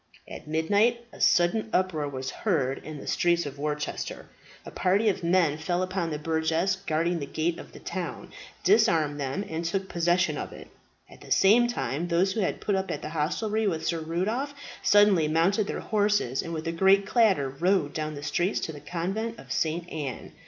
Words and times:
At 0.27 0.47
midnight 0.47 1.05
a 1.13 1.21
sudden 1.21 1.69
uproar 1.71 2.09
was 2.09 2.31
heard 2.31 2.79
in 2.79 2.97
the 2.97 3.05
streets 3.05 3.45
of 3.45 3.59
Worcester. 3.59 4.25
A 4.65 4.71
party 4.71 5.09
of 5.09 5.21
men 5.23 5.59
fell 5.59 5.83
upon 5.83 6.09
the 6.09 6.17
burgesses 6.17 6.75
guarding 6.87 7.19
the 7.19 7.27
gate 7.27 7.59
of 7.59 7.71
the 7.71 7.79
town, 7.79 8.31
disarmed 8.63 9.19
them, 9.19 9.45
and 9.47 9.63
took 9.63 9.87
possession 9.89 10.39
of 10.39 10.53
it. 10.53 10.69
At 11.07 11.21
the 11.21 11.29
same 11.29 11.67
time 11.67 12.07
those 12.07 12.31
who 12.33 12.39
had 12.39 12.61
put 12.61 12.73
up 12.73 12.89
at 12.89 13.03
the 13.03 13.09
hostelry 13.09 13.67
with 13.67 13.85
Sir 13.85 13.99
Rudolph 13.99 14.55
suddenly 14.81 15.27
mounted 15.27 15.67
their 15.67 15.81
horses, 15.81 16.41
and 16.41 16.51
with 16.51 16.67
a 16.67 16.71
great 16.71 17.05
clatter 17.05 17.47
rode 17.49 17.93
down 17.93 18.15
the 18.15 18.23
streets 18.23 18.59
to 18.61 18.71
the 18.73 18.79
Convent 18.79 19.37
of 19.37 19.51
St. 19.51 19.87
Anne. 19.91 20.31